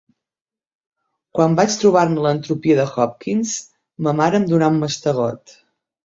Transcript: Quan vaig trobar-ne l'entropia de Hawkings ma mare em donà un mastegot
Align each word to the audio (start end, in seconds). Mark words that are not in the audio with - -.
Quan 1.39 1.57
vaig 1.59 1.75
trobar-ne 1.81 2.23
l'entropia 2.23 2.79
de 2.81 2.87
Hawkings 2.95 3.53
ma 4.09 4.17
mare 4.23 4.43
em 4.43 4.49
donà 4.55 4.73
un 4.77 4.83
mastegot 4.87 5.57